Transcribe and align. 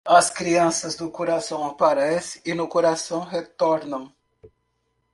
As 0.07 0.31
crianças, 0.31 0.95
do 0.95 1.11
coração, 1.11 1.63
aparecem 1.63 2.41
e 2.43 2.55
no 2.55 2.67
coração 2.67 3.19
retornam. 3.19 4.11